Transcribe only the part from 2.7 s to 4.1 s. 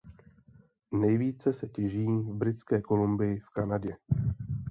Kolumbii v Kanadě.